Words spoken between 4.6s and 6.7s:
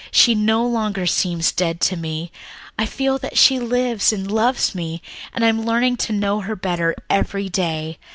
me, and I am learning to know her